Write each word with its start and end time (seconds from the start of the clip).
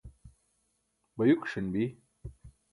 bayukiṣan 1.17 1.67
bi 1.73 1.85